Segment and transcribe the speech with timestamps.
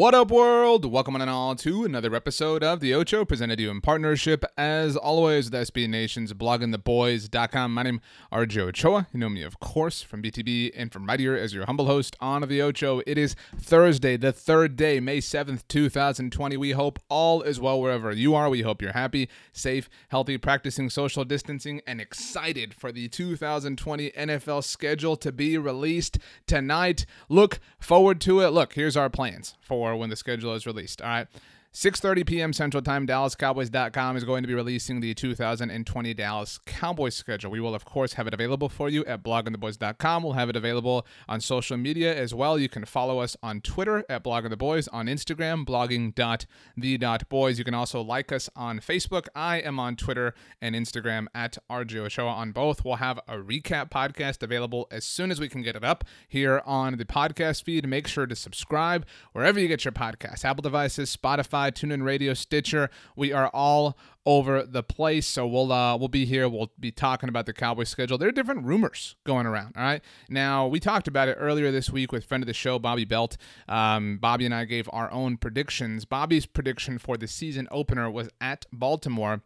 [0.00, 0.90] What up, world?
[0.90, 4.46] Welcome on and all to another episode of The Ocho, presented to you in partnership,
[4.56, 7.74] as always, with SB Nation's bloggingtheboys.com.
[7.74, 8.00] My name is
[8.32, 9.08] RJ Ochoa.
[9.12, 12.16] You know me, of course, from BTB and from right here as your humble host
[12.18, 13.02] on The Ocho.
[13.06, 16.56] It is Thursday, the third day, May 7th, 2020.
[16.56, 18.48] We hope all is well wherever you are.
[18.48, 24.64] We hope you're happy, safe, healthy, practicing social distancing, and excited for the 2020 NFL
[24.64, 27.04] schedule to be released tonight.
[27.28, 28.48] Look forward to it.
[28.48, 31.00] Look, here's our plans for when the schedule is released.
[31.02, 31.26] All right.
[31.72, 32.52] 6:30 p.m.
[32.52, 37.52] Central Time, DallasCowboys.com is going to be releasing the 2020 Dallas Cowboys schedule.
[37.52, 40.24] We will, of course, have it available for you at bloggingtheboys.com.
[40.24, 42.58] We'll have it available on social media as well.
[42.58, 47.58] You can follow us on Twitter at bloggingtheboys, on Instagram, blogging.the.boys.
[47.60, 49.26] You can also like us on Facebook.
[49.36, 52.84] I am on Twitter and Instagram at RJ Ochoa on both.
[52.84, 56.62] We'll have a recap podcast available as soon as we can get it up here
[56.66, 57.86] on the podcast feed.
[57.88, 61.59] Make sure to subscribe wherever you get your podcasts, Apple devices, Spotify.
[61.60, 62.90] Spotify, TuneIn Radio, Stitcher.
[63.16, 65.26] We are all over the place.
[65.26, 66.48] So we'll uh, we'll be here.
[66.48, 68.18] We'll be talking about the Cowboys schedule.
[68.18, 69.74] There are different rumors going around.
[69.76, 70.02] All right.
[70.28, 73.36] Now we talked about it earlier this week with friend of the show Bobby Belt.
[73.68, 76.04] Um, Bobby and I gave our own predictions.
[76.04, 79.42] Bobby's prediction for the season opener was at Baltimore.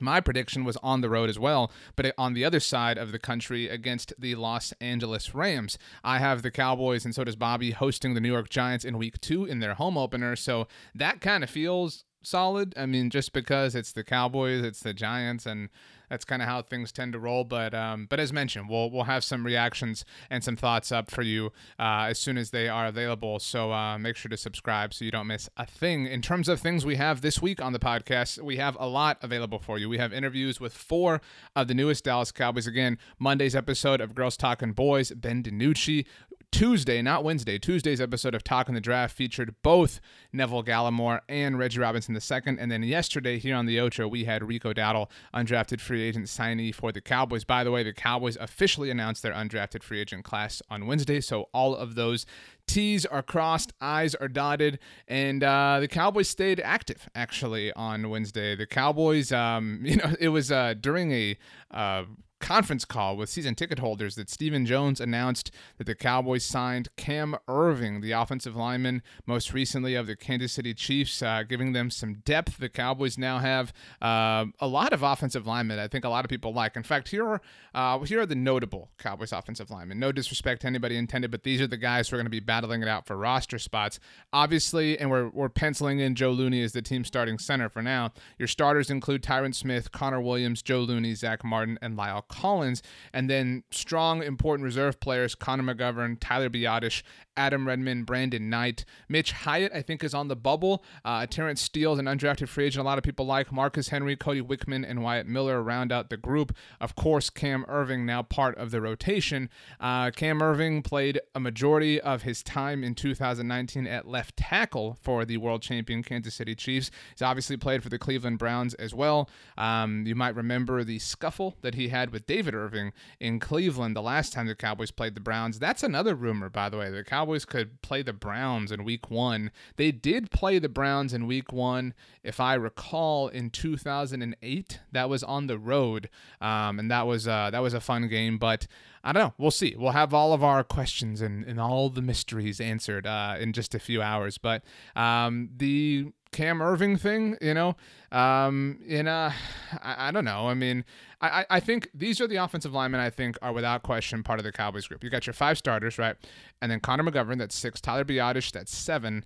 [0.00, 3.18] My prediction was on the road as well, but on the other side of the
[3.18, 5.78] country against the Los Angeles Rams.
[6.02, 9.20] I have the Cowboys, and so does Bobby, hosting the New York Giants in week
[9.20, 10.36] two in their home opener.
[10.36, 12.74] So that kind of feels solid.
[12.76, 15.68] I mean, just because it's the Cowboys, it's the Giants, and
[16.10, 17.44] that's kind of how things tend to roll.
[17.44, 21.22] But um, but as mentioned, we'll we'll have some reactions and some thoughts up for
[21.22, 23.38] you uh, as soon as they are available.
[23.38, 26.06] So uh, make sure to subscribe so you don't miss a thing.
[26.06, 29.18] In terms of things we have this week on the podcast, we have a lot
[29.22, 29.88] available for you.
[29.88, 31.22] We have interviews with four
[31.56, 32.66] of the newest Dallas Cowboys.
[32.66, 36.04] Again, Monday's episode of Girls Talking Boys, Ben DiNucci.
[36.52, 40.00] Tuesday, not Wednesday, Tuesday's episode of Talk Talking the Draft featured both
[40.34, 42.56] Neville Gallimore and Reggie Robinson II.
[42.58, 46.74] And then yesterday here on the Ocho, we had Rico Dowdle, undrafted free agent signee
[46.74, 47.44] for the Cowboys.
[47.44, 51.22] By the way, the Cowboys officially announced their undrafted free agent class on Wednesday.
[51.22, 52.26] So all of those
[52.66, 54.78] T's are crossed, I's are dotted,
[55.08, 58.54] and uh, the Cowboys stayed active actually on Wednesday.
[58.54, 61.38] The Cowboys, um, you know, it was uh, during a
[61.70, 62.04] uh,
[62.40, 67.36] conference call with season ticket holders that Stephen Jones announced that the Cowboys signed Cam
[67.46, 72.14] Erving, the offensive lineman, most recently of the Kansas City Chiefs, uh, giving them some
[72.24, 72.58] depth.
[72.58, 75.78] The Cowboys now have uh, a lot of offensive linemen.
[75.78, 76.76] I think a lot of people like.
[76.76, 77.40] In fact, here are
[77.74, 79.98] uh, here are the notable Cowboys offensive linemen.
[79.98, 82.40] No disrespect to anybody intended, but these are the guys who are going to be
[82.40, 84.00] battling it out for roster spots.
[84.32, 88.12] Obviously, and we're we're penciling in Joe Looney as the team starting center for now.
[88.38, 92.82] Your starters include Tyron Smith, Connor Williams, Joe Looney, Zack Martin, and La'el Collins,
[93.12, 97.02] and then strong, important reserve players Connor McGovern, Tyler Biadasz,
[97.36, 100.84] Adam Redmond, Brandon Knight, Mitch Hyatt, I think, is on the bubble.
[101.04, 102.82] Uh, Terence Steele is an undrafted free agent.
[102.82, 106.16] A lot of people like Marcus Henry, Cody Wichmann, and Wyatt Miller round out the
[106.16, 106.54] group.
[106.80, 109.48] Of course, Cam Erving now part of the rotation.
[109.80, 115.24] Uh, Cam Erving played a majority of his time in 2019 at left tackle for
[115.24, 116.90] the world champion Kansas City Chiefs.
[117.14, 119.30] He's obviously played for the Cleveland Browns as well.
[119.56, 124.02] Um, you might remember the scuffle that he had with David Irving in Cleveland the
[124.02, 125.58] last time the Cowboys played the Browns.
[125.58, 126.90] That's another rumor, by the way.
[126.90, 129.50] The Cowboys Cowboys could play the Browns in week one.
[129.76, 131.94] They did play the Browns in week one,
[132.24, 134.80] if I recall, in 2008.
[134.92, 136.08] That was on the road,
[136.40, 138.38] um, and that was uh, that was a fun game.
[138.38, 138.66] But
[139.04, 139.34] I don't know.
[139.38, 139.74] We'll see.
[139.78, 143.74] We'll have all of our questions and, and all the mysteries answered uh, in just
[143.74, 144.36] a few hours.
[144.38, 144.62] But
[144.96, 147.76] um, the Cam Erving thing, you know,
[148.12, 150.48] um, in I, don't know.
[150.48, 150.84] I mean,
[151.20, 154.44] I, I think these are the offensive linemen I think are without question part of
[154.44, 155.02] the Cowboys group.
[155.02, 156.16] You got your five starters, right?
[156.62, 157.80] And then Connor McGovern, that's six.
[157.80, 159.24] Tyler Biadasz, that's seven.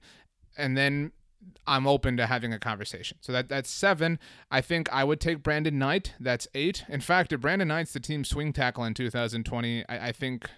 [0.57, 1.13] And then
[1.67, 3.19] I'm open to having a conversation.
[3.21, 4.19] So that that's seven.
[4.51, 6.15] I think I would take Brandon Knight.
[6.21, 6.85] That's eight.
[6.89, 10.49] In fact, if Brandon Knight's the team swing tackle in 2020, I, I think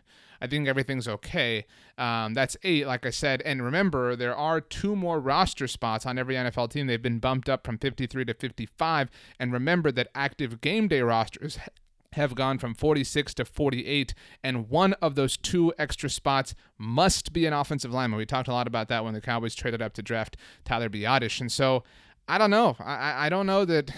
[0.41, 1.67] I think everything's okay.
[1.99, 3.43] Um, that's eight, like I said.
[3.43, 6.87] And remember, there are two more roster spots on every NFL team.
[6.87, 9.11] They've been bumped up from 53 to 55.
[9.39, 11.59] And remember that active game day rosters
[12.17, 17.47] have gone from 46 to 48, and one of those two extra spots must be
[17.47, 18.19] an offensive lineman.
[18.19, 21.41] We talked a lot about that when the Cowboys traded up to draft Tyler Biadasz,
[21.41, 21.85] and so
[22.27, 22.77] I don't know.
[22.81, 23.91] I, I don't know that.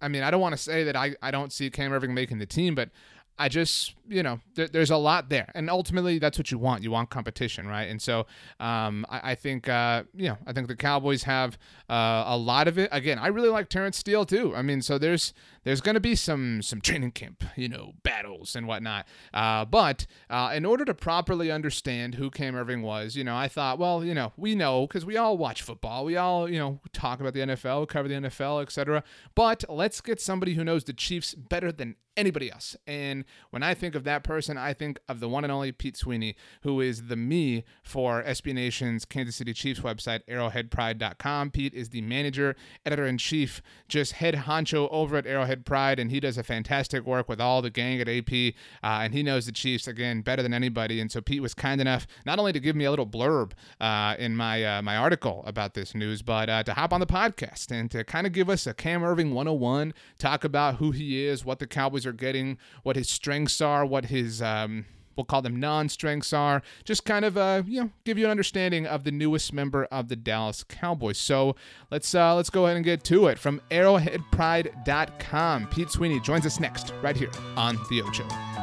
[0.00, 2.38] I mean, I don't want to say that I, I don't see Cam Erving making
[2.38, 2.90] the team, but
[3.38, 6.84] I just, you know, there, there's a lot there, and ultimately that's what you want.
[6.84, 7.88] You want competition, right?
[7.88, 8.26] And so,
[8.60, 11.58] um, I, I, think, uh, you know, I think the Cowboys have
[11.90, 12.88] uh, a lot of it.
[12.92, 14.54] Again, I really like Terence Steele too.
[14.54, 15.34] I mean, so there's
[15.64, 19.06] there's going to be some some training camp, you know, battles and whatnot.
[19.32, 23.48] Uh, but uh, in order to properly understand who Cam Erving was, you know, I
[23.48, 26.80] thought, well, you know, we know because we all watch football, we all, you know,
[26.92, 29.02] talk about the NFL, cover the NFL, etc.
[29.34, 32.76] But let's get somebody who knows the Chiefs better than anybody else.
[32.86, 35.96] And when I think of that person, I think of the one and only Pete
[35.96, 41.50] Sweeney, who is the me for SB Nation's Kansas City Chiefs website, arrowheadpride.com.
[41.50, 46.10] Pete is the manager, editor in chief, just head honcho over at Arrowhead Pride, and
[46.10, 48.54] he does a fantastic work with all the gang at AP.
[48.82, 51.00] Uh, and he knows the Chiefs, again, better than anybody.
[51.00, 54.16] And so Pete was kind enough not only to give me a little blurb uh,
[54.18, 57.70] in my, uh, my article about this news, but uh, to hop on the podcast
[57.70, 61.44] and to kind of give us a Cam Erving 101, talk about who he is,
[61.44, 65.58] what the Cowboys are getting, what his strengths are, what his um, we'll call them
[65.58, 66.62] non-strengths are.
[66.84, 70.08] Just kind of uh, you know give you an understanding of the newest member of
[70.08, 71.18] the Dallas Cowboys.
[71.18, 71.56] So
[71.90, 73.38] let's uh, let's go ahead and get to it.
[73.38, 78.53] From ArrowheadPride.com, Pete Sweeney joins us next right here on the Ocho.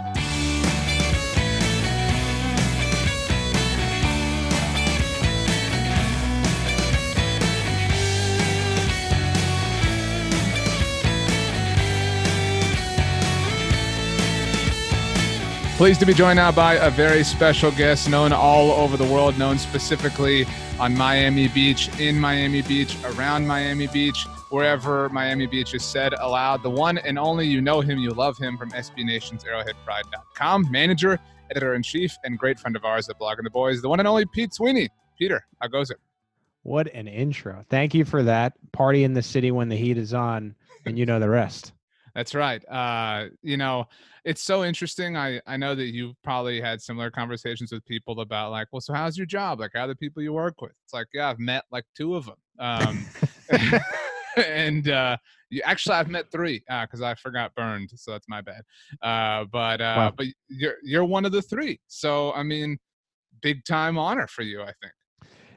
[15.82, 19.36] Pleased to be joined now by a very special guest known all over the world,
[19.40, 20.46] known specifically
[20.80, 26.62] on Miami Beach, in Miami Beach, around Miami Beach, wherever Miami Beach is said aloud.
[26.62, 31.18] The one and only, you know him, you love him from SB Nation's ArrowheadPride.com, manager,
[31.50, 34.08] editor in chief, and great friend of ours at Blogging the Boys, the one and
[34.08, 34.88] only Pete Sweeney.
[35.18, 35.98] Peter, how goes it?
[36.62, 37.66] What an intro.
[37.72, 38.54] Thank you for that.
[38.72, 40.54] Party in the city when the heat is on,
[40.86, 41.74] and you know the rest.
[42.14, 42.64] That's right.
[42.70, 43.88] Uh, you know,
[44.24, 45.18] it's so interesting.
[45.18, 48.94] I I know that you've probably had similar conversations with people about like, well, so
[48.94, 49.60] how's your job?
[49.60, 50.74] Like, how are the people you work with?
[50.84, 52.36] It's like, yeah, I've met like two of them.
[52.60, 53.06] Um,
[54.38, 55.18] and uh,
[55.50, 58.64] you actually I've met three because uh, I forgot burned, so that's my bad.
[59.02, 60.14] Uh, but uh, wow.
[60.16, 61.80] but you're you're one of the three.
[61.88, 62.78] So I mean,
[63.42, 64.94] big time honor for you, I think.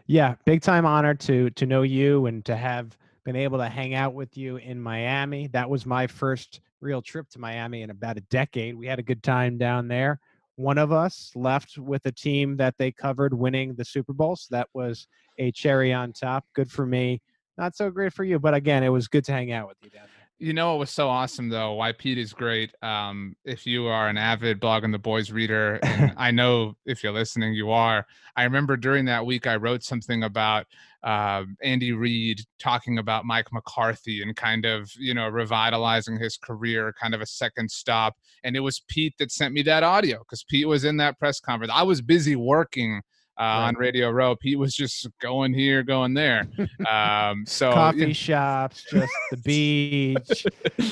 [0.06, 3.94] Yeah, big time honor to to know you and to have been able to hang
[3.94, 5.46] out with you in Miami.
[5.48, 8.76] That was my first real trip to Miami in about a decade.
[8.76, 10.20] We had a good time down there.
[10.56, 14.36] One of us left with a team that they covered winning the Super Bowl.
[14.36, 15.08] So that was
[15.38, 16.44] a cherry on top.
[16.54, 17.20] Good for me.
[17.58, 19.90] Not so great for you, but again, it was good to hang out with you
[19.90, 20.13] down there.
[20.40, 21.74] You know, it was so awesome though.
[21.74, 22.74] Why Pete is great.
[22.82, 27.02] Um, if you are an avid blog blogging the boys reader, and I know if
[27.02, 28.04] you're listening, you are.
[28.36, 30.66] I remember during that week I wrote something about
[31.04, 36.92] uh, Andy Reid talking about Mike McCarthy and kind of you know revitalizing his career,
[37.00, 38.16] kind of a second stop.
[38.42, 41.38] And it was Pete that sent me that audio because Pete was in that press
[41.38, 41.72] conference.
[41.74, 43.02] I was busy working
[43.38, 43.68] uh, right.
[43.68, 44.36] on Radio Row.
[44.36, 46.48] Pete was just going here, going there.
[46.90, 50.46] Um, so coffee shops, just the beach.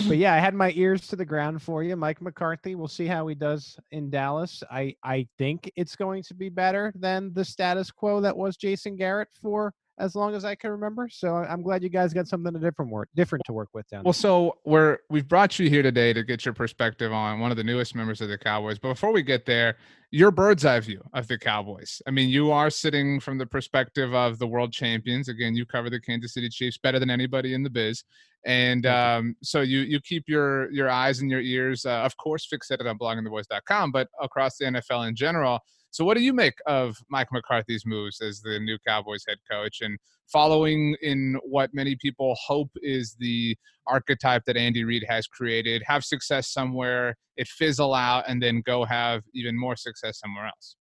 [0.09, 2.75] but yeah, I had my ears to the ground for you, Mike McCarthy.
[2.75, 4.63] We'll see how he does in Dallas.
[4.71, 8.97] I I think it's going to be better than the status quo that was Jason
[8.97, 11.09] Garrett for as long as I can remember.
[11.09, 14.03] So I'm glad you guys got something different work different to work with down.
[14.03, 17.57] Well, so we're we've brought you here today to get your perspective on one of
[17.57, 18.81] the newest members of the Cowboys.
[18.81, 19.77] But before we get there,
[20.11, 22.03] your bird's eye view of the Cowboys.
[22.07, 25.29] I mean, you are sitting from the perspective of the world champions.
[25.29, 28.03] Again, you cover the Kansas City Chiefs better than anybody in the biz,
[28.45, 32.49] and um, so you you keep your your eyes and your ears, uh, of course,
[32.53, 35.61] fixated on bloggingtheboys.com, but across the NFL in general.
[35.93, 39.83] So, what do you make of Mike McCarthy's moves as the new Cowboys head coach
[39.83, 43.55] and following in what many people hope is the
[43.87, 45.83] archetype that Andy Reid has created?
[45.87, 50.77] Have success somewhere, it fizzle out, and then go have even more success somewhere else.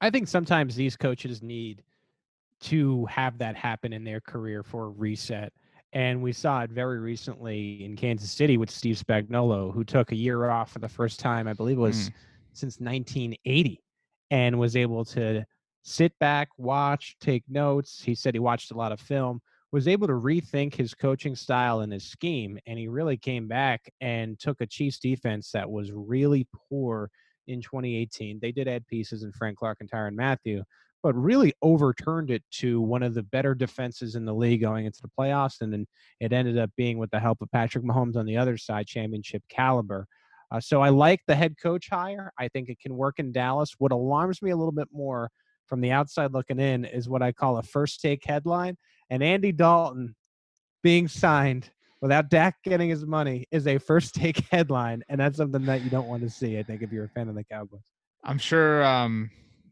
[0.00, 1.82] I think sometimes these coaches need
[2.60, 5.52] to have that happen in their career for a reset.
[5.92, 10.16] And we saw it very recently in Kansas City with Steve Spagnuolo, who took a
[10.16, 12.12] year off for the first time, I believe it was mm.
[12.54, 13.81] since 1980
[14.32, 15.44] and was able to
[15.82, 18.02] sit back, watch, take notes.
[18.02, 21.80] He said he watched a lot of film, was able to rethink his coaching style
[21.80, 22.58] and his scheme.
[22.66, 27.10] And he really came back and took a Chiefs defense that was really poor
[27.46, 28.38] in 2018.
[28.40, 30.62] They did add pieces in Frank Clark and Tyrann Mathieu,
[31.02, 35.02] but really overturned it to one of the better defenses in the league going into
[35.02, 35.60] the playoffs.
[35.60, 35.86] And then
[36.20, 39.42] it ended up being, with the help of Patrick Mahomes on the other side, championship
[39.50, 40.06] caliber.
[40.52, 42.30] Uh, so I like the head coach hire.
[42.38, 43.74] I think it can work in Dallas.
[43.78, 45.30] What alarms me a little bit more
[45.66, 48.76] from the outside looking in is what I call a first take headline.
[49.08, 50.14] And Andy Dalton
[50.82, 51.70] being signed
[52.02, 55.88] without Dak getting his money is a first take headline, and that's something that you
[55.88, 56.58] don't want to see.
[56.58, 57.80] I think if you're a fan of the Cowboys.
[58.24, 58.84] I'm sure.
[58.84, 59.30] Um,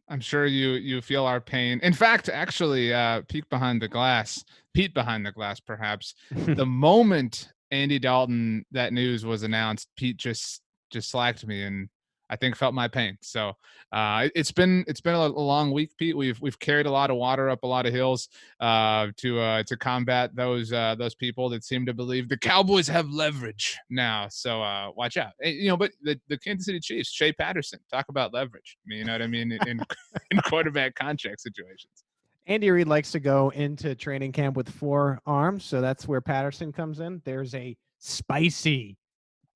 [0.09, 1.79] I'm sure you you feel our pain.
[1.83, 6.15] In fact, actually, uh, peek behind the glass, Pete behind the glass, perhaps.
[6.31, 11.89] the moment Andy Dalton that news was announced, Pete just just slacked me and
[12.31, 13.19] I think felt my pain.
[13.21, 13.55] So
[13.93, 16.17] uh, it's been it's been a, long week, Pete.
[16.17, 18.29] We've we've carried a lot of water up a lot of hills
[18.61, 22.87] uh, to uh, to combat those uh, those people that seem to believe the Cowboys
[22.87, 24.29] have leverage now.
[24.31, 25.33] So uh, watch out.
[25.43, 28.79] you know, but the, the Kansas City Chiefs, Shea Patterson, talk about leverage.
[28.87, 29.81] You know what I mean in,
[30.31, 32.05] in quarterback contract situations.
[32.47, 36.73] Andy Reid likes to go into training camp with four arms, so that's where Patterson
[36.73, 37.21] comes in.
[37.25, 38.97] There's a spicy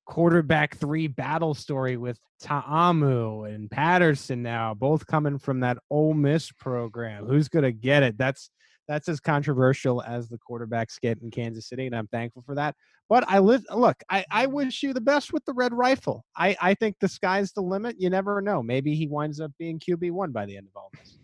[0.05, 6.51] quarterback three battle story with Ta'amu and Patterson now, both coming from that Ole Miss
[6.51, 7.25] program.
[7.25, 8.17] Who's gonna get it?
[8.17, 8.49] That's
[8.87, 12.75] that's as controversial as the quarterbacks get in Kansas City, and I'm thankful for that.
[13.09, 16.25] But I look, I, I wish you the best with the red rifle.
[16.35, 17.97] I, I think the sky's the limit.
[17.99, 18.63] You never know.
[18.63, 21.17] Maybe he winds up being QB one by the end of all this.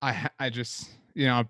[0.00, 1.44] I I just you know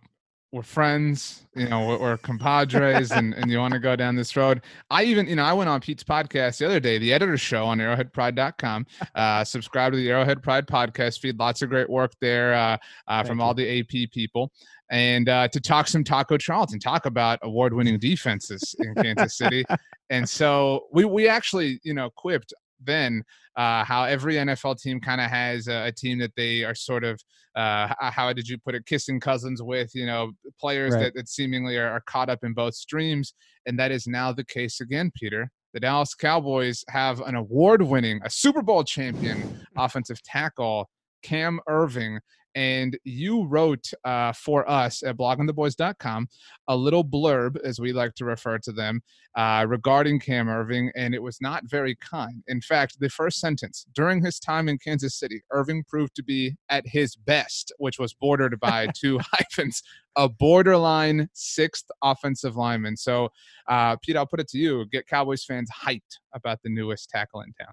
[0.52, 4.36] we're friends, you know, we're, we're compadres, and, and you want to go down this
[4.36, 4.60] road.
[4.90, 7.64] I even, you know, I went on Pete's podcast the other day, the editor's show
[7.64, 8.86] on arrowheadpride.com.
[9.14, 11.38] Uh, subscribe to the Arrowhead Pride podcast feed.
[11.38, 12.76] Lots of great work there uh,
[13.08, 13.44] uh, from you.
[13.44, 14.52] all the AP people.
[14.90, 19.64] And uh, to talk some Taco Charlton, talk about award winning defenses in Kansas City.
[20.10, 22.52] And so we, we actually, you know, quipped
[22.84, 23.22] then
[23.56, 27.04] uh, how every NFL team kind of has a, a, team that they are sort
[27.04, 27.20] of
[27.54, 31.04] uh, how did you put it kissing cousins with you know players right.
[31.04, 33.34] that, that seemingly are, are caught up in both streams
[33.66, 38.20] and that is now the case again peter the Dallas Cowboys have an award winning,
[38.24, 40.88] a Super Bowl champion offensive tackle,
[41.22, 42.18] Cam Erving,
[42.54, 46.28] and you wrote uh, for us at bloggingtheboys.com
[46.68, 49.00] a little blurb, as we like to refer to them,
[49.36, 52.42] uh, regarding Cam Erving, and it was not very kind.
[52.48, 56.54] In fact, the first sentence during his time in Kansas City, Erving proved to be
[56.68, 59.82] at his best, which was bordered by two hyphens,
[60.16, 62.96] a borderline sixth offensive lineman.
[62.96, 63.30] So,
[63.68, 67.40] uh, Pete, I'll put it to you get Cowboys fans hyped about the newest tackle
[67.40, 67.72] in town.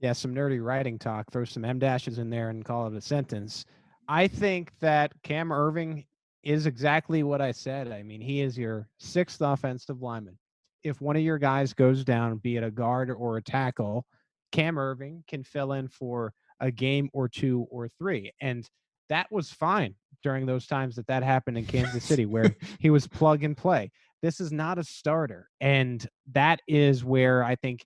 [0.00, 1.30] Yeah, some nerdy writing talk.
[1.32, 3.64] Throw some M dashes in there and call it a sentence.
[4.08, 6.06] I think that Cam Erving
[6.42, 7.92] is exactly what I said.
[7.92, 10.38] I mean, he is your sixth offensive lineman.
[10.82, 14.06] If one of your guys goes down, be it a guard or a tackle,
[14.52, 18.32] Cam Erving can fill in for a game or two or three.
[18.40, 18.66] And
[19.10, 23.06] that was fine during those times that that happened in Kansas City, where he was
[23.06, 23.90] plug and play.
[24.22, 25.48] This is not a starter.
[25.60, 27.84] And that is where I think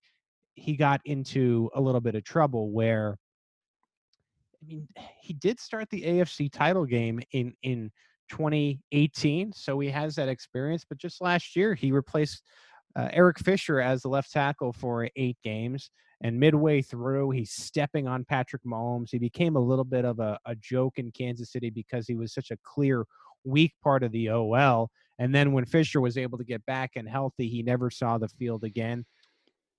[0.55, 3.17] he got into a little bit of trouble where
[4.63, 4.89] I mean,
[5.21, 7.91] he did start the AFC title game in in
[8.31, 10.85] 2018, so he has that experience.
[10.89, 12.43] But just last year, he replaced
[12.97, 15.91] uh, Eric Fisher as the left tackle for eight games.
[16.25, 19.11] And midway through, he's stepping on Patrick Mahomes.
[19.11, 22.33] He became a little bit of a, a joke in Kansas City because he was
[22.33, 23.05] such a clear
[23.45, 24.89] weak part of the OL.
[25.19, 28.29] And then when Fisher was able to get back and healthy, he never saw the
[28.29, 29.05] field again.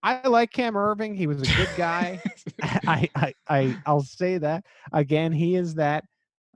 [0.04, 1.16] I like Cam Erving.
[1.16, 2.22] He was a good guy.
[2.62, 5.32] I, I, I, I'll say that again.
[5.32, 6.04] He is that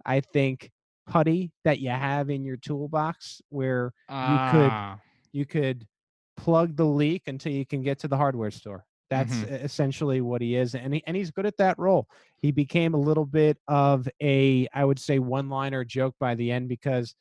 [0.05, 0.69] I think
[1.07, 4.99] putty that you have in your toolbox where you could ah.
[5.31, 5.87] you could
[6.35, 8.85] plug the leak until you can get to the hardware store.
[9.09, 9.53] That's mm-hmm.
[9.55, 12.07] essentially what he is, and he, and he's good at that role.
[12.39, 16.67] He became a little bit of a, I would say, one-liner joke by the end
[16.67, 17.15] because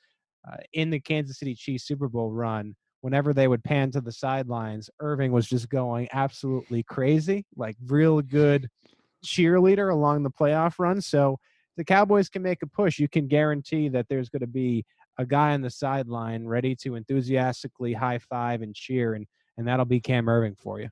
[0.51, 4.13] uh, in the Kansas City Chiefs Super Bowl run, whenever they would pan to the
[4.13, 8.69] sidelines, Erving was just going absolutely crazy, like real good
[9.25, 11.01] cheerleader along the playoff run.
[11.01, 11.39] So
[11.77, 12.99] the Cowboys can make a push.
[12.99, 14.85] You can guarantee that there's going to be
[15.19, 19.27] a guy on the sideline ready to enthusiastically high five and cheer, and,
[19.57, 20.89] and that'll be Cam Erving for you.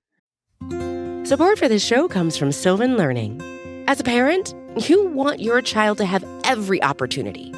[1.27, 3.41] Support for this show comes from Sylvan Learning.
[3.87, 4.55] As a parent,
[4.89, 7.53] you want your child to have every opportunity,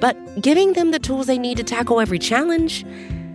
[0.00, 2.84] but giving them the tools they need to tackle every challenge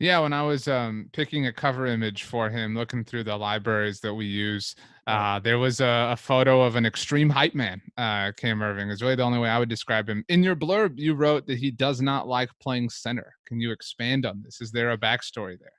[0.00, 4.00] Yeah, when I was um, picking a cover image for him, looking through the libraries
[4.00, 4.74] that we use,
[5.06, 7.82] uh, there was a, a, photo of an extreme hype man.
[7.98, 10.24] Uh, Cam Erving is really the only way I would describe him.
[10.30, 13.34] In your blurb, you wrote that he does not like playing center.
[13.46, 14.62] Can you expand on this?
[14.62, 15.72] Is there a backstory there?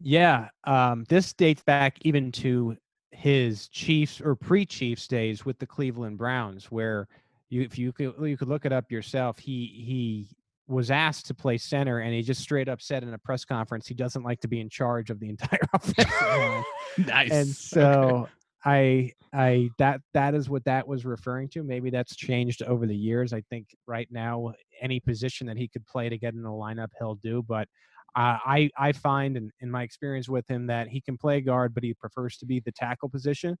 [0.00, 2.76] Yeah, um, this dates back even to
[3.10, 7.08] his Chiefs or pre-Chiefs days with the Cleveland Browns, where
[7.50, 9.40] you, if you could, you could look it up yourself.
[9.40, 10.28] He he
[10.72, 13.86] was asked to play center, and he just straight up said in a press conference
[13.86, 16.64] he doesn't like to be in charge of the entire offensive line.
[16.98, 17.30] nice.
[17.30, 18.32] And so okay.
[18.64, 21.62] I I that that is what that was referring to.
[21.62, 23.32] Maybe that's changed over the years.
[23.32, 26.88] I think right now any position that he could play to get in the lineup
[26.98, 27.68] he'll do, but.
[28.14, 31.72] Uh, I I find in, in my experience with him that he can play guard,
[31.72, 33.56] but he prefers to be the tackle position.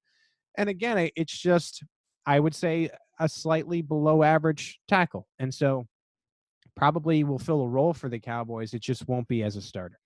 [0.58, 1.82] And again, it's just
[2.26, 5.26] I would say a slightly below average tackle.
[5.38, 5.86] And so
[6.76, 8.74] probably will fill a role for the Cowboys.
[8.74, 9.98] It just won't be as a starter.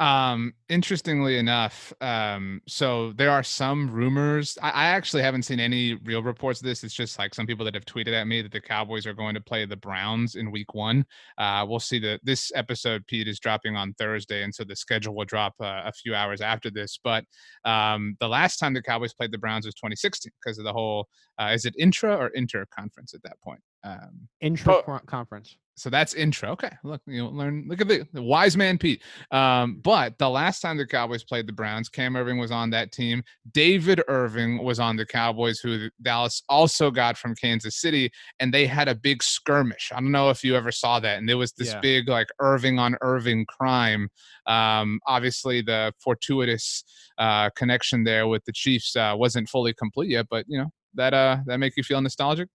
[0.00, 4.56] Um, interestingly enough, um, so there are some rumors.
[4.62, 6.82] I, I, actually haven't seen any real reports of this.
[6.82, 9.34] It's just like some people that have tweeted at me that the Cowboys are going
[9.34, 11.04] to play the Browns in Week One.
[11.36, 11.98] Uh, we'll see.
[11.98, 15.82] that this episode, Pete, is dropping on Thursday, and so the schedule will drop uh,
[15.84, 16.98] a few hours after this.
[17.04, 17.26] But
[17.66, 21.08] um, the last time the Cowboys played the Browns was 2016 because of the whole.
[21.38, 23.60] Uh, is it intra or inter conference at that point?
[23.82, 26.50] Um, intra conference so that's intro.
[26.50, 27.64] Okay, look, you know, learn.
[27.66, 29.02] Look at the, the wise man, Pete.
[29.30, 32.92] Um, but the last time the Cowboys played the Browns, Cam Erving was on that
[32.92, 33.22] team.
[33.52, 38.66] David Irving was on the Cowboys, who Dallas also got from Kansas City, and they
[38.66, 39.90] had a big skirmish.
[39.90, 41.80] I don't know if you ever saw that, and there was this yeah.
[41.80, 44.10] big like Irving on Irving crime.
[44.46, 46.84] Um, obviously, the fortuitous
[47.16, 51.14] uh, connection there with the Chiefs uh, wasn't fully complete yet, but you know that
[51.14, 52.48] uh that make you feel nostalgic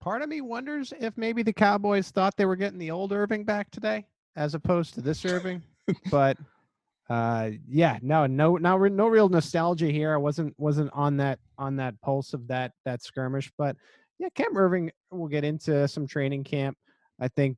[0.00, 3.44] part of me wonders if maybe the Cowboys thought they were getting the old Irving
[3.44, 5.62] back today, as opposed to this Erving.
[6.10, 6.36] but
[7.08, 10.12] uh, yeah, no, no, no, no real nostalgia here.
[10.12, 13.50] I wasn't wasn't on that on that pulse of that that skirmish.
[13.58, 13.76] But
[14.18, 16.76] yeah, Cam Erving will get into some training camp.
[17.20, 17.56] I think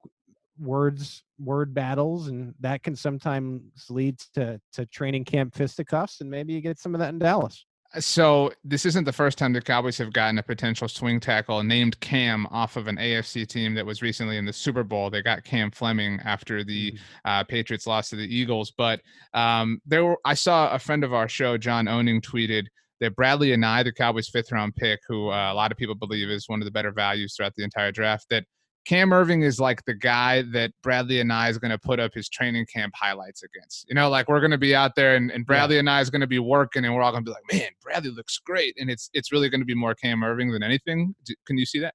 [0.58, 6.52] words word battles and that can sometimes lead to to training camp fisticuffs and maybe
[6.52, 7.64] you get some of that in Dallas
[7.98, 11.98] so this isn't the first time the Cowboys have gotten a potential swing tackle named
[12.00, 15.10] Cam off of an AFC team that was recently in the Super Bowl.
[15.10, 17.30] They got Cam Fleming after the mm-hmm.
[17.30, 18.70] uh, Patriots lost to the Eagles.
[18.70, 19.00] But
[19.34, 22.66] um, there, were, I saw a friend of our show, John Owning, tweeted
[23.00, 26.30] that Bradlee Anae, the Cowboys' fifth round pick, who uh, a lot of people believe
[26.30, 28.44] is one of the better values throughout the entire draft, that
[28.84, 32.28] Cam Erving is like the guy that Bradlee Anae is going to put up his
[32.28, 33.88] training camp highlights against.
[33.88, 35.78] You know, like we're going to be out there and, and Bradlee yeah.
[35.80, 37.70] and I is going to be working and we're all going to be like, man,
[37.80, 38.74] Bradley looks great.
[38.78, 41.14] And it's, it's really going to be more Cam Erving than anything.
[41.46, 41.94] Can you see that?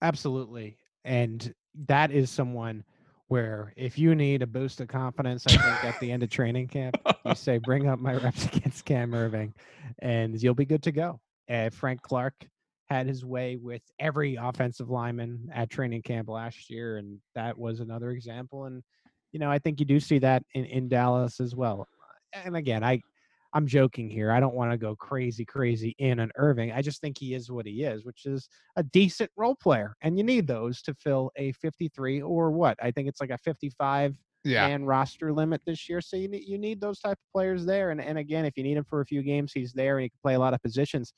[0.00, 0.78] Absolutely.
[1.04, 1.52] And
[1.86, 2.84] that is someone
[3.28, 6.68] where if you need a boost of confidence, I think at the end of training
[6.68, 9.52] camp, you say, bring up my reps against Cam Erving
[9.98, 11.20] and you'll be good to go.
[11.50, 12.34] Uh, Frank Clark
[12.86, 17.80] had his way with every offensive lineman at training camp last year, and that was
[17.80, 18.64] another example.
[18.64, 18.82] And
[19.32, 21.86] you know, I think you do see that in, in Dallas as well.
[22.32, 23.00] And again, I
[23.52, 24.30] I'm joking here.
[24.30, 26.74] I don't want to go crazy, crazy in on Erving.
[26.74, 30.16] I just think he is what he is, which is a decent role player, and
[30.16, 32.76] you need those to fill a 53 or what?
[32.82, 34.68] I think it's like a 55 yeah.
[34.68, 36.00] man roster limit this year.
[36.00, 37.90] So you need you need those type of players there.
[37.90, 40.08] And and again, if you need him for a few games, he's there and he
[40.10, 41.12] can play a lot of positions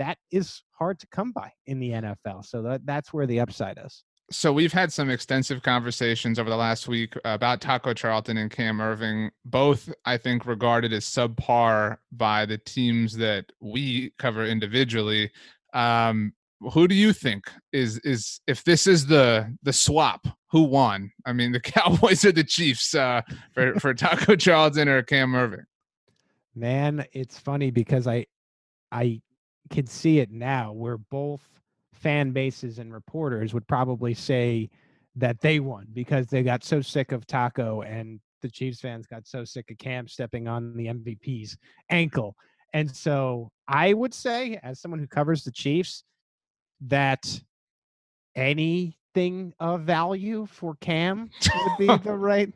[0.00, 2.44] that is hard to come by in the NFL.
[2.46, 4.02] So that, that's where the upside is.
[4.32, 8.78] So we've had some extensive conversations over the last week about Taco Charlton and Cam
[8.78, 15.30] Erving, both I think regarded as subpar by the teams that we cover individually.
[15.74, 16.32] Um,
[16.72, 20.26] who do you think is is if this is the the swap?
[20.52, 21.10] Who won?
[21.26, 25.64] I mean, the Cowboys or the Chiefs uh, for for Taco Charlton or Cam erving
[26.54, 28.26] Man, it's funny because I
[28.92, 29.22] I
[29.70, 31.48] can see it now where both
[31.92, 34.70] fan bases and reporters would probably say
[35.16, 39.26] that they won because they got so sick of Taco and the Chiefs fans got
[39.26, 41.56] so sick of Cam stepping on the MVP's
[41.90, 42.36] ankle.
[42.72, 46.04] And so I would say, as someone who covers the Chiefs,
[46.82, 47.40] that
[48.34, 52.52] anything of value for Cam would be the right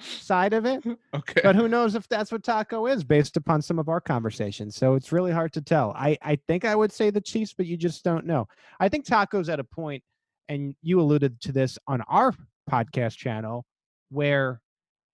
[0.00, 0.84] side of it.
[1.12, 1.40] Okay.
[1.42, 4.76] But who knows if that's what Taco is based upon some of our conversations.
[4.76, 5.92] So it's really hard to tell.
[5.96, 8.46] I, I think I would say the Chiefs, but you just don't know.
[8.78, 10.02] I think Taco's at a point,
[10.48, 12.32] and you alluded to this on our
[12.70, 13.64] podcast channel,
[14.10, 14.60] where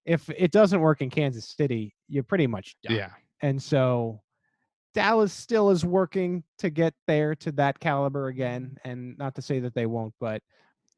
[0.05, 2.97] if it doesn't work in Kansas City, you're pretty much done.
[2.97, 3.11] yeah.
[3.41, 4.21] And so
[4.95, 8.77] Dallas still is working to get there to that caliber again.
[8.85, 10.43] And not to say that they won't, but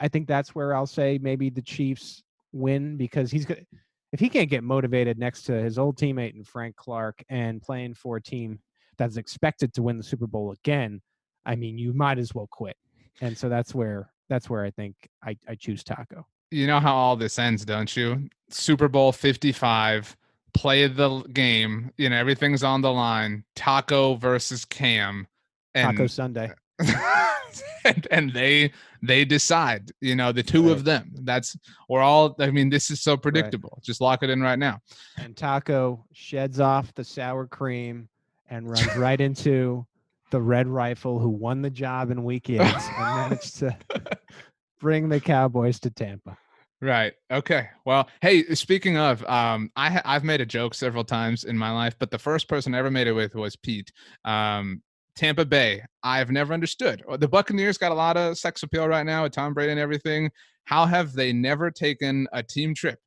[0.01, 2.22] I think that's where I'll say maybe the Chiefs
[2.53, 3.67] win because he's good.
[4.13, 7.95] If he can't get motivated next to his old teammate and Frank Clark and playing
[7.95, 8.59] for a team
[8.97, 11.03] that's expected to win the Super Bowl again,
[11.45, 12.77] I mean, you might as well quit.
[13.21, 16.27] And so that's where that's where I think I, I choose Taco.
[16.51, 18.29] You know how all this ends, don't you?
[18.51, 20.17] Super Bowl 55,
[20.55, 23.45] play the game, you know, everything's on the line.
[23.55, 25.27] Taco versus Cam.
[25.75, 26.51] And Taco Sunday.
[27.85, 30.73] and, and they they decide, you know, the two Right.
[30.73, 31.11] of them.
[31.23, 31.57] That's
[31.88, 33.81] we're all I mean, this is so predictable.
[33.83, 34.81] Just lock it in right now.
[35.19, 38.09] and Taco sheds off the sour cream
[38.51, 39.87] and runs right into
[40.31, 43.77] the red rifle who won the job in week eight and managed to
[44.81, 46.37] bring the Cowboys to Tampa.
[46.81, 47.12] Right.
[47.31, 47.69] Okay.
[47.85, 51.97] Well, hey, speaking of, um, I I've made a joke several times in my life,
[51.99, 53.91] but the first person I ever made it with was Pete.
[54.25, 54.81] Um,
[55.18, 55.83] Tampa Bay.
[56.04, 57.02] I've never understood.
[57.11, 59.81] Uh, The Buccaneers got a lot of sex appeal right now with Tom Brady and
[59.81, 60.31] everything.
[60.66, 63.00] How have they never taken a team trip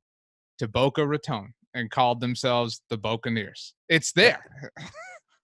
[0.59, 3.75] to Boca Raton and called themselves the Buccaneers?
[3.87, 4.43] It's there.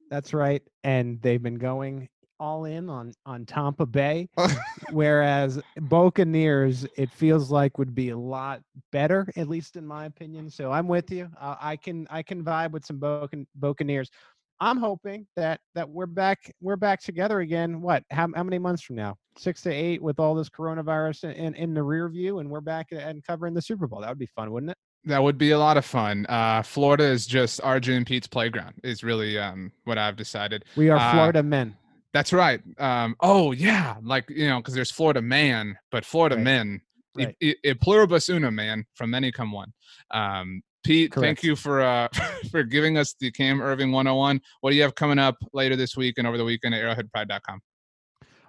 [0.10, 0.62] That's right.
[0.84, 4.28] And they've been going all in on on Tampa Bay,
[4.92, 10.50] whereas Buccaneers, it feels like would be a lot better, at least in my opinion.
[10.50, 11.30] So I'm with you.
[11.40, 14.12] Uh, I can I can vibe with some Buccan- Buccaneers.
[14.60, 17.82] I'm hoping that that we're back we're back together again.
[17.82, 18.04] What?
[18.12, 19.16] How, how many months from now?
[19.38, 22.88] Six to eight with all this coronavirus in, in, the rear view, and we're back
[22.92, 24.02] and covering the Super Bowl.
[24.02, 24.78] That would be fun, wouldn't it?
[25.06, 26.26] That would be a lot of fun.
[26.28, 28.74] Uh, Florida is just RJ and Pete's playground.
[28.84, 30.66] Is really um, what I've decided.
[30.76, 31.78] We are Uh, Florida men.
[32.14, 32.60] That's right.
[32.80, 36.44] Um, oh yeah, like you know, because there's Florida man, but Florida Right.
[36.44, 36.82] men,
[37.20, 37.36] i- Right.
[37.44, 38.86] i- i pluribus unum, man.
[38.96, 39.72] From many come one.
[40.12, 42.08] Um, Pete, thank you for uh,
[42.52, 44.42] for giving us the Cam Erving 101.
[44.62, 47.60] What do you have coming up later this week and over the weekend at ArrowheadPride.com?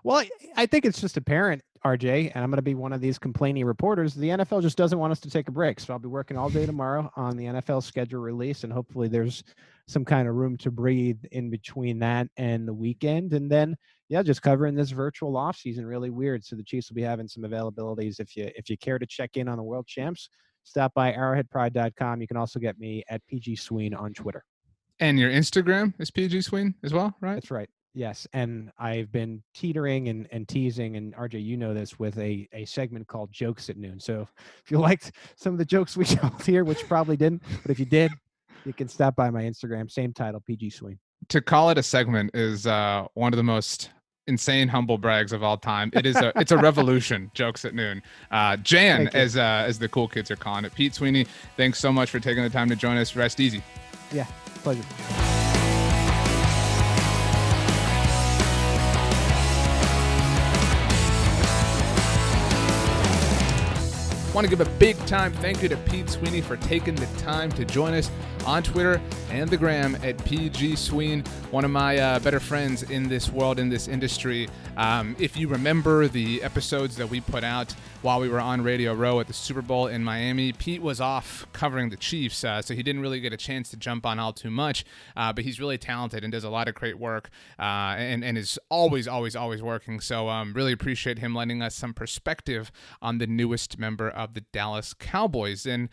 [0.04, 3.00] Well, I- I think it's just apparent, RJ, and I'm going to be one of
[3.00, 4.14] these complaining reporters.
[4.14, 5.80] The NFL just doesn't want us to take a break.
[5.80, 9.42] So I'll be working all day tomorrow on the NFL schedule release, and hopefully there's
[9.86, 13.32] some kind of room to breathe in between that and the weekend.
[13.32, 13.76] And then,
[14.08, 16.44] yeah, just covering this virtual off season really weird.
[16.44, 18.20] So the Chiefs will be having some availabilities.
[18.20, 20.28] If you if you care to check in on the World Champs,
[20.68, 22.20] stop by arrowheadpride.com.
[22.20, 24.44] You can also get me at PG Sween on Twitter.
[25.00, 27.34] And your Instagram is PG Sween as well, right?
[27.34, 27.68] That's right.
[27.94, 32.48] Yes, and I've been teetering and, and teasing, and RJ, you know this, with a,
[32.52, 33.98] a segment called Jokes at Noon.
[33.98, 34.28] So
[34.62, 37.80] if you liked some of the jokes we told here, which probably didn't, but if
[37.80, 38.12] you did,
[38.64, 40.98] you can stop by my Instagram, same title, PG Sween.
[41.28, 43.90] To call it a segment is uh, one of the most
[44.28, 45.90] insane humble brags of all time.
[45.94, 47.30] It is a it's a revolution.
[47.34, 48.02] Jokes at noon.
[48.30, 50.74] Uh, Jan, as uh, as the cool kids are calling it.
[50.74, 53.16] Pete Sweeney, thanks so much for taking the time to join us.
[53.16, 53.62] Rest easy.
[54.12, 54.26] Yeah,
[54.62, 54.84] pleasure.
[64.38, 67.50] Want to give a big time thank you to Pete Sweeney for taking the time
[67.50, 68.08] to join us
[68.46, 73.08] on Twitter and the gram at PG Sween, one of my uh, better friends in
[73.08, 74.48] this world, in this industry.
[74.78, 78.94] Um, if you remember the episodes that we put out while we were on Radio
[78.94, 82.74] Row at the Super Bowl in Miami, Pete was off covering the Chiefs, uh, so
[82.74, 84.84] he didn't really get a chance to jump on all too much.
[85.16, 88.38] Uh, but he's really talented and does a lot of great work, uh, and and
[88.38, 89.98] is always, always, always working.
[89.98, 92.70] So um, really appreciate him lending us some perspective
[93.02, 95.66] on the newest member of the Dallas Cowboys.
[95.66, 95.88] And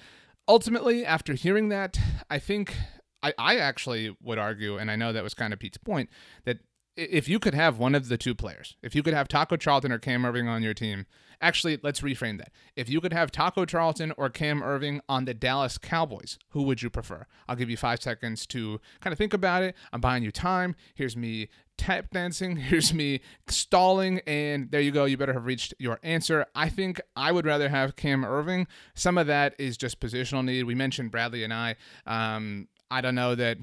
[0.48, 1.98] ultimately, after hearing that,
[2.30, 2.76] I think
[3.24, 6.12] I, I actually would argue, and I know that was kind of Pete's point,
[6.43, 6.60] that
[6.95, 9.91] if you could have one of the two players, if you could have Taco Charlton
[9.91, 11.05] or Cam Erving on your team,
[11.41, 12.51] actually, let's reframe that.
[12.75, 16.81] If you could have Taco Charlton or Cam Erving on the Dallas Cowboys, who would
[16.81, 17.25] you prefer?
[17.47, 19.75] I'll give you five seconds to kind of think about it.
[19.91, 20.75] I'm buying you time.
[20.93, 22.55] Here's me tap dancing.
[22.58, 24.21] Here's me stalling.
[24.25, 25.05] And there you go.
[25.05, 26.45] You better have reached your answer.
[26.55, 28.67] I think I would rather have Cam Erving.
[28.93, 30.63] Some of that is just positional need.
[30.63, 31.75] We mentioned Bradlee Anae.
[32.10, 33.58] Um, I don't know that.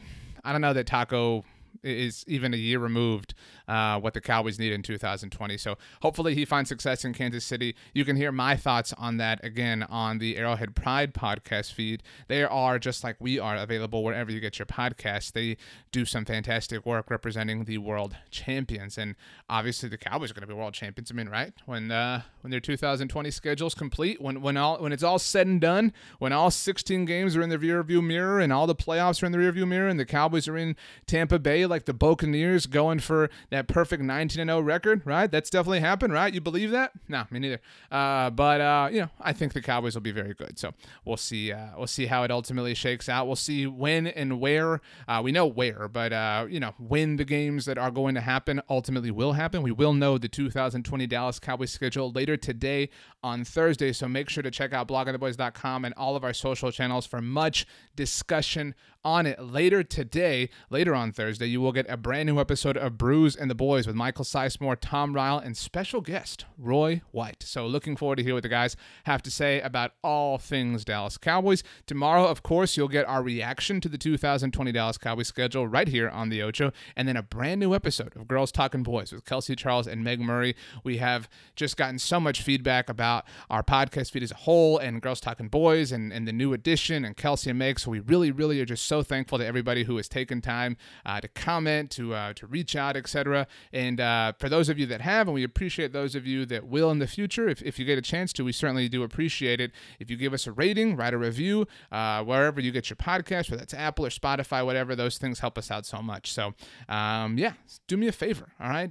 [0.45, 1.45] I don't know that Taco
[1.83, 3.35] is even a year removed
[3.69, 5.57] uh, what the Cowboys need in 2020.
[5.57, 7.75] So hopefully he finds success in Kansas City.
[7.95, 12.03] You can hear my thoughts on that again on the Arrowhead Pride podcast feed.
[12.29, 15.33] They are just like we are available wherever you get your podcasts.
[15.33, 15.57] They
[15.91, 19.15] do some fantastic work representing the world champions, and
[19.49, 21.11] obviously the Cowboys are going to be world champions.
[21.11, 24.93] I mean, right when uh, when their 2020 schedule is complete, when when all when
[24.93, 28.53] it's all said and done, when all 16 games are in the rearview mirror and
[28.53, 31.67] all the playoffs are in the rearview mirror, and the Cowboys are in Tampa Bay
[31.73, 35.31] like the Buccaneers going for that perfect 19 0 record, right?
[35.31, 36.33] That's definitely happened, right?
[36.33, 36.93] You believe that?
[37.09, 37.61] No, me neither.
[37.91, 40.59] Uh, but uh, you know, I think the Cowboys will be very good.
[40.59, 40.73] So
[41.05, 41.53] we'll see.
[41.53, 43.27] Uh, we'll see how it ultimately shakes out.
[43.27, 44.81] We'll see when and where.
[45.09, 48.21] Uh, we know where, but uh, you know when the games that are going to
[48.21, 49.63] happen ultimately will happen.
[49.63, 52.91] We will know the 2020 Dallas Cowboys schedule later today
[53.23, 53.93] on Thursday.
[53.93, 57.67] So make sure to check out bloggingtheboys.com and all of our social channels for much
[57.97, 62.77] discussion on it later today, later on Thursday, you will get a brand new episode
[62.77, 67.43] of Brews and the Boys with Michael Sizemore, Tom Ryle, and special guest Roy White.
[67.43, 71.19] So looking forward to hear what the guys have to say about all things Dallas
[71.19, 71.65] Cowboys.
[71.87, 76.09] Tomorrow, of course, you'll get our reaction to the 2020 Dallas Cowboys schedule right here
[76.09, 79.57] on the Ocho, and then a brand new episode of Girls Talking Boys with Kelsey
[79.57, 80.55] Charles and Meg Murray.
[80.85, 85.03] We have just gotten so much feedback about our podcast feed as a whole and
[85.03, 87.81] Girls Talking Boys and, and the new edition and Kelsey and Meg.
[87.81, 90.77] So we really, really are just so thankful to everybody who has taken time
[91.07, 93.47] uh, to comment, to uh, to reach out, etc.
[93.73, 96.67] And uh, for those of you that have, and we appreciate those of you that
[96.67, 99.63] will in the future, if, if you get a chance to, we certainly do appreciate
[99.63, 99.71] it.
[99.99, 103.51] If you give us a rating, write a review, uh, wherever you get your podcast,
[103.51, 106.31] whether that's Apple or Spotify, whatever, those things help us out so much.
[106.31, 106.53] So,
[106.87, 107.55] um, yeah,
[107.89, 108.91] do me a favor, all right?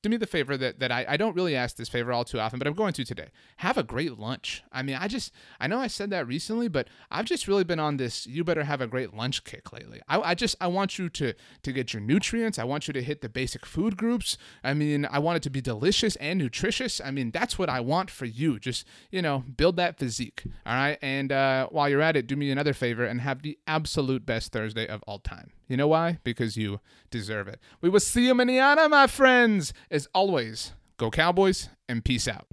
[0.00, 2.38] Do me the favor that, that I, I don't really ask this favor all too
[2.38, 3.30] often, but I'm going to today.
[3.56, 4.62] Have a great lunch.
[4.70, 7.80] I mean, I just, I know I said that recently, but I've just really been
[7.80, 10.00] on this, you better have a great lunch kick lately.
[10.08, 11.34] I, I just, I want you to,
[11.64, 12.60] to get your nutrients.
[12.60, 14.38] I want you to hit the basic food groups.
[14.62, 17.00] I mean, I want it to be delicious and nutritious.
[17.04, 18.60] I mean, that's what I want for you.
[18.60, 20.44] Just, you know, build that physique.
[20.64, 20.98] All right.
[21.02, 24.52] And uh, while you're at it, do me another favor and have the absolute best
[24.52, 25.50] Thursday of all time.
[25.68, 26.18] You know why?
[26.24, 27.60] Because you deserve it.
[27.80, 29.72] We will see you manana, my friends.
[29.90, 32.46] As always, go Cowboys and peace out.